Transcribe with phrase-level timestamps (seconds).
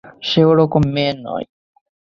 [0.23, 1.45] সে ওরকম মেয়ে নয়।